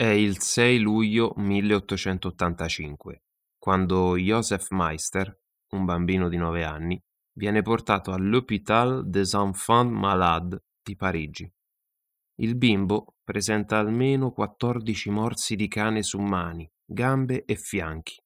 [0.00, 3.22] È il 6 luglio 1885,
[3.58, 5.38] quando Joseph Meister,
[5.72, 6.98] un bambino di nove anni,
[7.36, 11.52] viene portato all'Hôpital des Enfants Malades di Parigi.
[12.36, 18.18] Il bimbo presenta almeno 14 morsi di cane su mani, gambe e fianchi.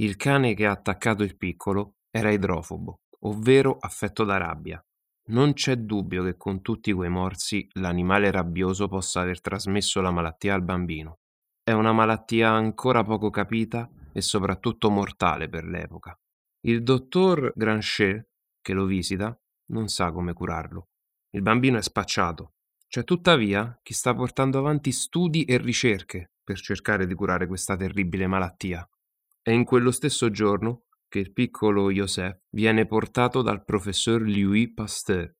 [0.00, 4.84] Il cane che ha attaccato il piccolo era idrofobo, ovvero affetto da rabbia.
[5.24, 10.54] Non c'è dubbio che con tutti quei morsi l'animale rabbioso possa aver trasmesso la malattia
[10.54, 11.20] al bambino.
[11.62, 16.18] È una malattia ancora poco capita e soprattutto mortale per l'epoca.
[16.64, 18.28] Il dottor Granchet,
[18.60, 19.36] che lo visita,
[19.66, 20.88] non sa come curarlo.
[21.30, 22.54] Il bambino è spacciato.
[22.88, 28.26] C'è tuttavia chi sta portando avanti studi e ricerche per cercare di curare questa terribile
[28.26, 28.86] malattia.
[29.40, 35.30] È in quello stesso giorno che il piccolo Joseph viene portato dal professor Louis Pasteur.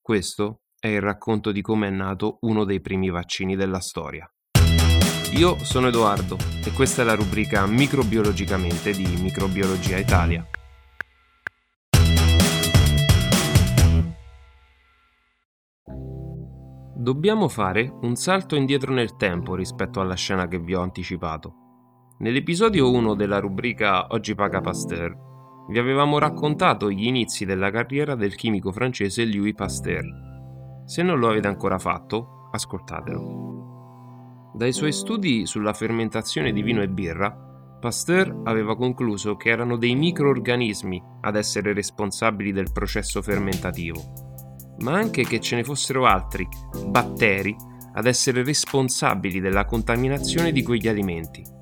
[0.00, 4.32] Questo è il racconto di come è nato uno dei primi vaccini della storia.
[5.32, 10.46] Io sono Edoardo e questa è la rubrica Microbiologicamente di Microbiologia Italia.
[16.94, 21.67] Dobbiamo fare un salto indietro nel tempo rispetto alla scena che vi ho anticipato.
[22.20, 25.16] Nell'episodio 1 della rubrica Oggi paga Pasteur
[25.68, 30.04] vi avevamo raccontato gli inizi della carriera del chimico francese Louis Pasteur.
[30.84, 34.50] Se non lo avete ancora fatto, ascoltatelo.
[34.52, 37.30] Dai suoi studi sulla fermentazione di vino e birra,
[37.78, 44.02] Pasteur aveva concluso che erano dei microorganismi ad essere responsabili del processo fermentativo,
[44.78, 46.48] ma anche che ce ne fossero altri,
[46.84, 47.54] batteri,
[47.92, 51.57] ad essere responsabili della contaminazione di quegli alimenti.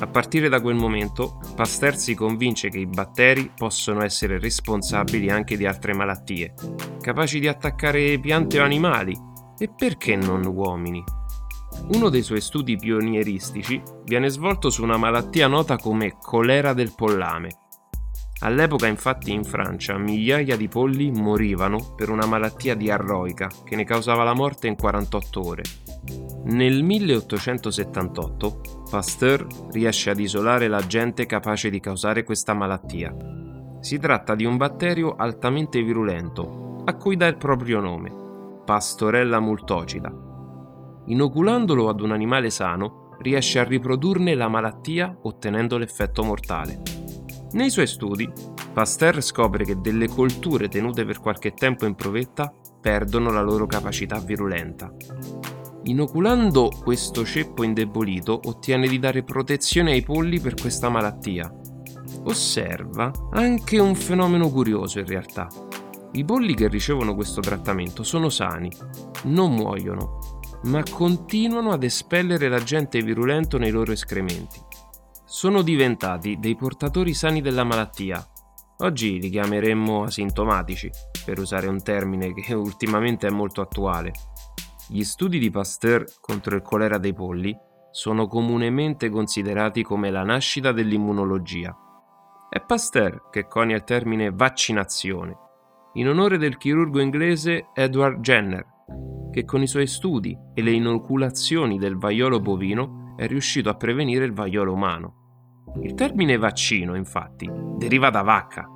[0.00, 5.56] A partire da quel momento, Pasteur si convince che i batteri possono essere responsabili anche
[5.56, 6.54] di altre malattie,
[7.00, 9.16] capaci di attaccare piante o animali,
[9.58, 11.02] e perché non uomini?
[11.88, 17.61] Uno dei suoi studi pionieristici viene svolto su una malattia nota come colera del pollame.
[18.42, 24.24] All'epoca infatti in Francia migliaia di polli morivano per una malattia diarroica che ne causava
[24.24, 25.62] la morte in 48 ore.
[26.44, 33.14] Nel 1878 Pasteur riesce ad isolare l'agente capace di causare questa malattia.
[33.80, 38.12] Si tratta di un batterio altamente virulento, a cui dà il proprio nome,
[38.64, 40.12] Pastorella multocida.
[41.06, 47.01] Inoculandolo ad un animale sano, riesce a riprodurne la malattia ottenendo l'effetto mortale.
[47.52, 48.30] Nei suoi studi,
[48.72, 54.18] Pasteur scopre che delle colture tenute per qualche tempo in provetta perdono la loro capacità
[54.18, 54.90] virulenta.
[55.84, 61.52] Inoculando questo ceppo indebolito ottiene di dare protezione ai polli per questa malattia.
[62.24, 65.48] Osserva anche un fenomeno curioso in realtà.
[66.12, 68.70] I polli che ricevono questo trattamento sono sani,
[69.24, 70.18] non muoiono,
[70.64, 74.71] ma continuano ad espellere l'agente virulento nei loro escrementi.
[75.32, 78.22] Sono diventati dei portatori sani della malattia.
[78.80, 80.90] Oggi li chiameremmo asintomatici,
[81.24, 84.12] per usare un termine che ultimamente è molto attuale.
[84.90, 87.56] Gli studi di Pasteur contro il colera dei polli
[87.90, 91.74] sono comunemente considerati come la nascita dell'immunologia.
[92.50, 95.34] È Pasteur che conia il termine vaccinazione,
[95.94, 98.66] in onore del chirurgo inglese Edward Jenner,
[99.30, 104.26] che con i suoi studi e le inoculazioni del vaiolo bovino è riuscito a prevenire
[104.26, 105.20] il vaiolo umano.
[105.80, 108.68] Il termine vaccino, infatti, deriva da vacca.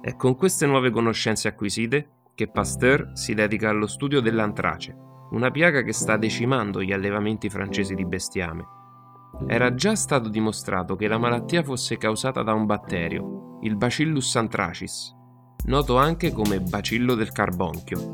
[0.00, 4.94] È con queste nuove conoscenze acquisite che Pasteur si dedica allo studio dell'antrace,
[5.30, 8.64] una piaga che sta decimando gli allevamenti francesi di bestiame.
[9.46, 15.14] Era già stato dimostrato che la malattia fosse causata da un batterio, il Bacillus anthracis,
[15.66, 18.12] noto anche come bacillo del carbonchio.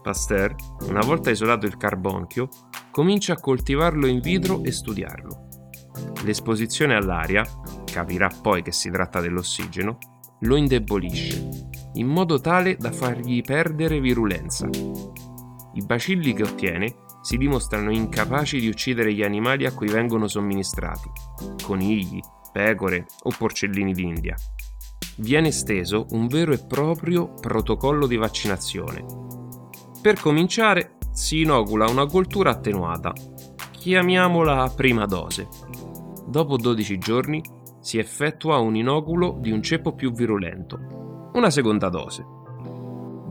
[0.00, 0.54] Pasteur,
[0.88, 2.48] una volta isolato il carbonchio,
[2.90, 5.47] comincia a coltivarlo in vitro e studiarlo.
[6.24, 7.44] L'esposizione all'aria,
[7.84, 9.98] capirà poi che si tratta dell'ossigeno,
[10.40, 14.68] lo indebolisce in modo tale da fargli perdere virulenza.
[14.68, 21.10] I bacilli che ottiene si dimostrano incapaci di uccidere gli animali a cui vengono somministrati,
[21.62, 22.20] conigli,
[22.52, 24.34] pecore o porcellini d'India.
[25.16, 29.04] Viene steso un vero e proprio protocollo di vaccinazione.
[30.00, 33.12] Per cominciare, si inocula una coltura attenuata,
[33.72, 35.48] chiamiamola prima dose.
[36.28, 37.42] Dopo 12 giorni
[37.80, 42.22] si effettua un inoculo di un ceppo più virulento, una seconda dose.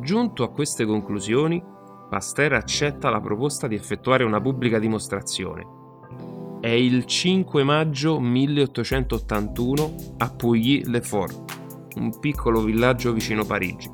[0.00, 1.62] Giunto a queste conclusioni,
[2.08, 5.66] Pasteur accetta la proposta di effettuare una pubblica dimostrazione.
[6.58, 11.58] È il 5 maggio 1881 a Pouilly-le-Fort,
[11.96, 13.90] un piccolo villaggio vicino Parigi.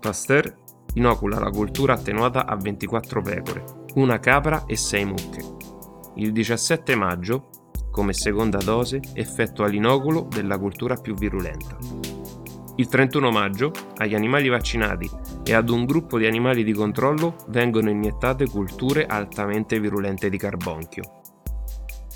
[0.00, 0.56] Pasteur
[0.94, 3.64] inocula la coltura attenuata a 24 pecore,
[3.96, 5.56] una capra e 6 mucche.
[6.18, 7.47] il 17 maggio,
[7.98, 11.76] come seconda dose, effettua l'inoculo della cultura più virulenta.
[12.76, 15.10] Il 31 maggio, agli animali vaccinati
[15.42, 21.22] e ad un gruppo di animali di controllo vengono iniettate culture altamente virulente di carbonchio.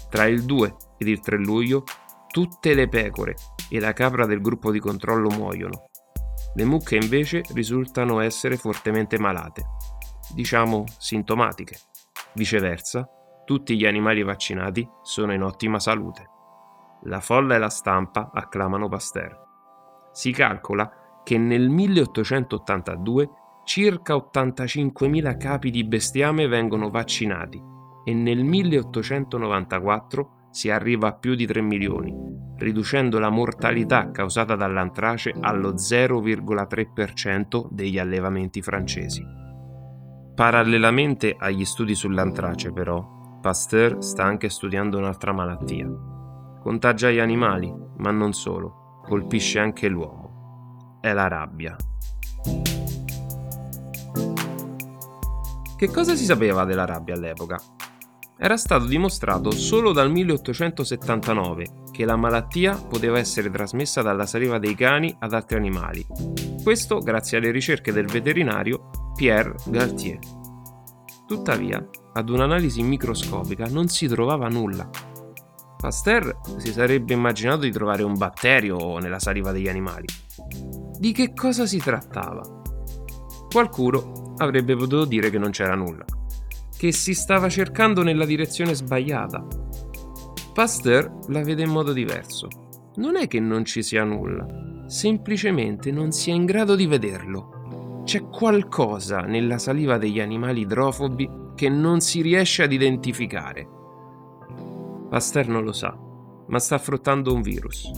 [0.09, 1.83] Tra il 2 ed il 3 luglio,
[2.29, 3.35] tutte le pecore
[3.69, 5.87] e la capra del gruppo di controllo muoiono.
[6.55, 9.65] Le mucche invece risultano essere fortemente malate,
[10.33, 11.77] diciamo sintomatiche.
[12.35, 13.05] Viceversa,
[13.45, 16.29] tutti gli animali vaccinati sono in ottima salute.
[17.05, 19.37] La folla e la stampa acclamano Pasteur.
[20.13, 23.31] Si calcola che nel 1882
[23.65, 27.61] circa 85.000 capi di bestiame vengono vaccinati
[28.05, 32.15] e nel 1894 si arriva a più di 3 milioni,
[32.59, 39.25] riducendo la mortalità causata dall'antrace allo 0,3% degli allevamenti francesi.
[40.35, 45.91] Parallelamente agli studi sull'antrace, però, Pasteur sta anche studiando un'altra malattia.
[46.61, 50.99] Contagia gli animali, ma non solo colpisce anche l'uomo.
[51.01, 51.75] È la rabbia.
[55.77, 57.61] Che cosa si sapeva della rabbia all'epoca?
[58.39, 64.77] Era stato dimostrato solo dal 1879 che la malattia poteva essere trasmessa dalla saliva dei
[64.77, 66.07] cani ad altri animali.
[66.63, 70.42] Questo grazie alle ricerche del veterinario Pierre Galtier.
[71.33, 71.83] Tuttavia,
[72.13, 74.91] ad un'analisi microscopica non si trovava nulla
[75.79, 80.05] Pasteur si sarebbe immaginato di trovare un batterio nella saliva degli animali.
[80.99, 82.43] Di che cosa si trattava?
[83.51, 86.05] Qualcuno avrebbe potuto dire che non c'era nulla,
[86.77, 89.43] che si stava cercando nella direzione sbagliata.
[90.53, 92.49] Pasteur la vede in modo diverso.
[92.97, 94.47] Non è che non ci sia nulla,
[94.87, 97.62] semplicemente non si è in grado di vederlo.
[98.13, 103.67] C'è qualcosa nella saliva degli animali idrofobi che non si riesce ad identificare.
[105.09, 105.99] Pasteur non lo sa,
[106.49, 107.91] ma sta affrontando un virus,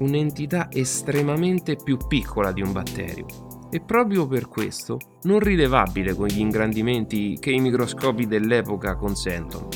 [0.00, 3.24] un'entità estremamente più piccola di un batterio
[3.70, 9.68] e proprio per questo non rilevabile con gli ingrandimenti che i microscopi dell'epoca consentono.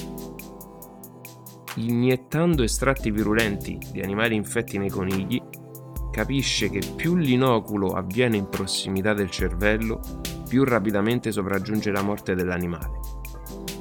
[1.76, 5.42] Iniettando estratti virulenti di animali infetti nei conigli,
[6.14, 10.00] capisce che più l'inoculo avviene in prossimità del cervello,
[10.48, 13.00] più rapidamente sopraggiunge la morte dell'animale.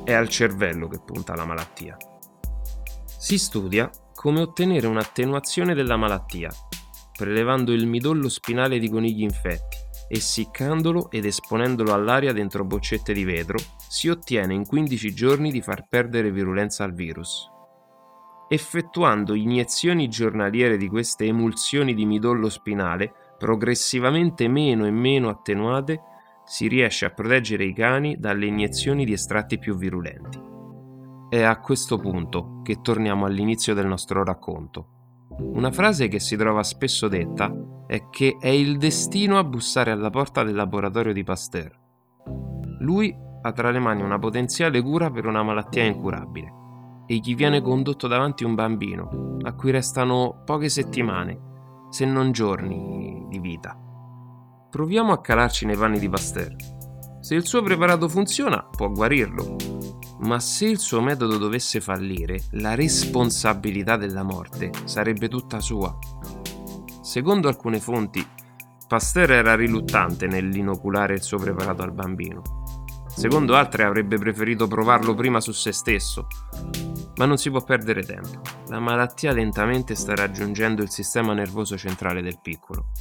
[0.04, 1.96] È al cervello che punta la malattia.
[3.06, 6.50] Si studia come ottenere un'attenuazione della malattia,
[7.16, 9.78] prelevando il midollo spinale di conigli infetti,
[10.08, 15.86] essiccandolo ed esponendolo all'aria dentro boccette di vetro, si ottiene in 15 giorni di far
[15.88, 17.53] perdere virulenza al virus.
[18.54, 26.00] Effettuando iniezioni giornaliere di queste emulsioni di midollo spinale, progressivamente meno e meno attenuate,
[26.46, 30.40] si riesce a proteggere i cani dalle iniezioni di estratti più virulenti.
[31.30, 34.88] È a questo punto che torniamo all'inizio del nostro racconto.
[35.30, 37.52] Una frase che si trova spesso detta
[37.88, 41.76] è che è il destino a bussare alla porta del laboratorio di Pasteur.
[42.82, 46.62] Lui ha tra le mani una potenziale cura per una malattia incurabile
[47.06, 53.26] e gli viene condotto davanti un bambino a cui restano poche settimane, se non giorni
[53.30, 53.78] di vita.
[54.70, 56.56] Proviamo a calarci nei panni di Pasteur.
[57.20, 59.56] Se il suo preparato funziona, può guarirlo,
[60.20, 65.98] ma se il suo metodo dovesse fallire, la responsabilità della morte sarebbe tutta sua.
[67.02, 68.26] Secondo alcune fonti,
[68.88, 72.42] Pasteur era riluttante nell'inoculare il suo preparato al bambino.
[73.08, 76.28] Secondo altre avrebbe preferito provarlo prima su se stesso.
[77.16, 78.42] Ma non si può perdere tempo.
[78.68, 82.92] La malattia lentamente sta raggiungendo il sistema nervoso centrale del piccolo.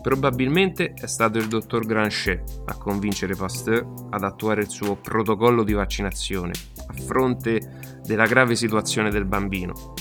[0.00, 5.74] Probabilmente è stato il dottor Granchet a convincere Pasteur ad attuare il suo protocollo di
[5.74, 6.52] vaccinazione
[6.86, 9.94] a fronte della grave situazione del bambino.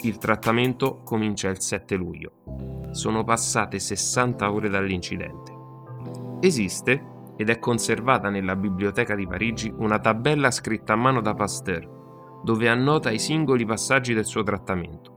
[0.00, 2.32] Il trattamento comincia il 7 luglio.
[2.90, 5.54] Sono passate 60 ore dall'incidente.
[6.40, 12.40] Esiste, ed è conservata nella biblioteca di Parigi, una tabella scritta a mano da Pasteur,
[12.42, 15.14] dove annota i singoli passaggi del suo trattamento.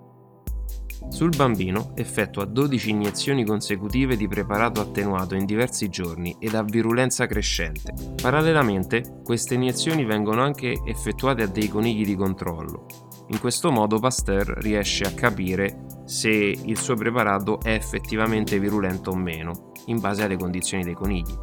[1.07, 7.25] Sul bambino effettua 12 iniezioni consecutive di preparato attenuato in diversi giorni ed a virulenza
[7.25, 7.93] crescente.
[8.21, 12.85] Parallelamente, queste iniezioni vengono anche effettuate a dei conigli di controllo.
[13.29, 19.15] In questo modo Pasteur riesce a capire se il suo preparato è effettivamente virulento o
[19.15, 21.37] meno, in base alle condizioni dei conigli.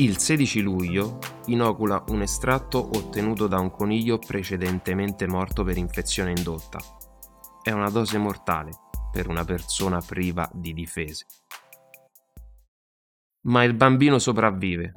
[0.00, 6.78] Il 16 luglio inocula un estratto ottenuto da un coniglio precedentemente morto per infezione indotta
[7.62, 8.70] è una dose mortale
[9.12, 11.26] per una persona priva di difese.
[13.42, 14.94] Ma il bambino sopravvive.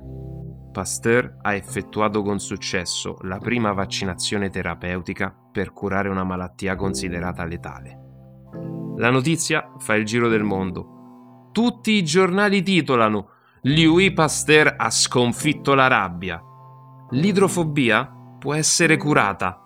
[0.72, 8.00] Pasteur ha effettuato con successo la prima vaccinazione terapeutica per curare una malattia considerata letale.
[8.96, 11.50] La notizia fa il giro del mondo.
[11.52, 13.33] Tutti i giornali titolano
[13.66, 16.42] Louis Pasteur ha sconfitto la rabbia.
[17.12, 19.58] L'idrofobia può essere curata.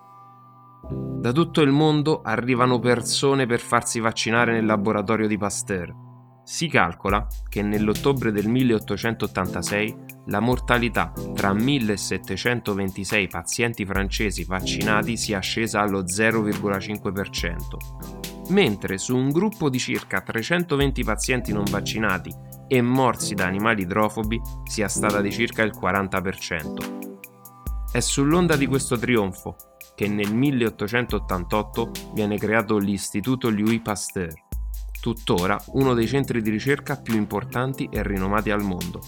[1.20, 6.06] Da tutto il mondo arrivano persone per farsi vaccinare nel laboratorio di Pasteur
[6.48, 9.96] si calcola che nell'ottobre del 1886
[10.28, 19.68] la mortalità tra 1726 pazienti francesi vaccinati sia scesa allo 0,5%, mentre su un gruppo
[19.68, 22.34] di circa 320 pazienti non vaccinati
[22.68, 27.86] e morsi da animali idrofobi sia stata di circa il 40%.
[27.90, 29.56] È sull'onda di questo trionfo
[29.96, 34.46] che nel 1888 viene creato l'Istituto Louis Pasteur
[35.00, 39.00] tuttora uno dei centri di ricerca più importanti e rinomati al mondo.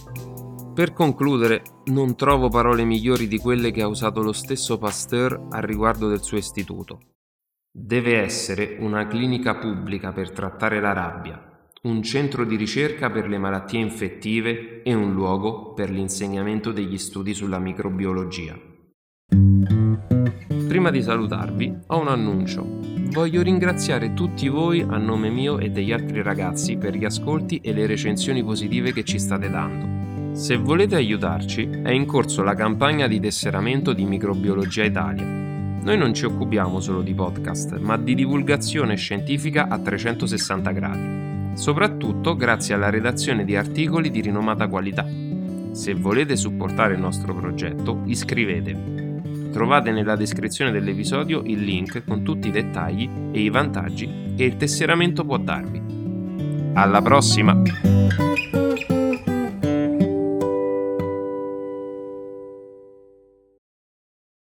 [0.75, 5.61] Per concludere, non trovo parole migliori di quelle che ha usato lo stesso Pasteur a
[5.61, 7.01] riguardo del suo istituto.
[7.73, 11.50] Deve essere una clinica pubblica per trattare la rabbia,
[11.83, 17.33] un centro di ricerca per le malattie infettive e un luogo per l'insegnamento degli studi
[17.33, 18.55] sulla microbiologia.
[20.69, 22.67] Prima di salutarvi, ho un annuncio.
[23.13, 27.73] Voglio ringraziare tutti voi a nome mio e degli altri ragazzi per gli ascolti e
[27.73, 30.35] le recensioni positive che ci state dando.
[30.37, 35.25] Se volete aiutarci, è in corso la campagna di tesseramento di Microbiologia Italia.
[35.25, 41.30] Noi non ci occupiamo solo di podcast, ma di divulgazione scientifica a 360 gradi,
[41.61, 45.07] soprattutto grazie alla redazione di articoli di rinomata qualità.
[45.73, 49.51] Se volete supportare il nostro progetto, iscrivetevi.
[49.53, 54.57] Trovate nella descrizione dell'episodio il link con tutti i dettagli e i vantaggi che il
[54.57, 56.73] tesseramento può darvi.
[56.73, 57.61] Alla prossima!